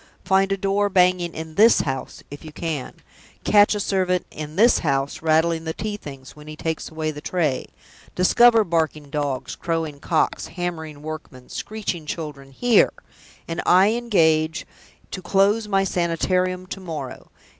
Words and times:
Find 0.25 0.51
a 0.51 0.57
door 0.57 0.89
banging 0.89 1.35
in 1.35 1.53
this 1.53 1.81
house, 1.81 2.23
if 2.31 2.43
you 2.43 2.51
can! 2.51 2.95
Catch 3.43 3.75
a 3.75 3.79
servant 3.79 4.25
in 4.31 4.55
this 4.55 4.79
house 4.79 5.21
rattling 5.21 5.63
the 5.63 5.75
tea 5.75 5.95
things 5.95 6.35
when 6.35 6.47
he 6.47 6.55
takes 6.55 6.89
away 6.89 7.11
the 7.11 7.21
tray! 7.21 7.67
Discover 8.15 8.63
barking 8.63 9.11
dogs, 9.11 9.55
crowing 9.55 9.99
cocks, 9.99 10.47
hammering 10.47 11.03
workmen, 11.03 11.49
screeching 11.49 12.07
children 12.07 12.49
here 12.51 12.93
and 13.47 13.61
I 13.63 13.91
engage 13.91 14.65
to 15.11 15.21
close 15.21 15.67
My 15.67 15.83
Sanitarium 15.83 16.65
to 16.69 16.79
morrow! 16.79 17.29